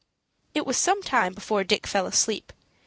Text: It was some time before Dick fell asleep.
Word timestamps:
It 0.55 0.65
was 0.65 0.77
some 0.77 1.03
time 1.03 1.35
before 1.35 1.63
Dick 1.63 1.85
fell 1.85 2.07
asleep. 2.07 2.51